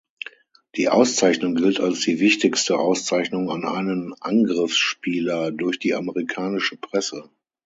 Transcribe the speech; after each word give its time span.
Die 0.77 0.89
Auszeichnung 0.89 1.53
gilt 1.53 1.79
als 1.79 1.99
die 1.99 2.19
wichtigste 2.19 2.79
Auszeichnung 2.79 3.51
an 3.51 3.65
einen 3.65 4.15
Angriffsspieler 4.19 5.51
durch 5.51 5.77
die 5.77 5.93
amerikanische 5.93 6.75
Presse. 6.75 7.29